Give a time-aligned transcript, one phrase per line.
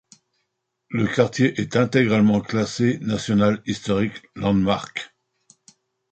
[0.89, 5.13] Le quartier est intégralement classé National Historic Landmark.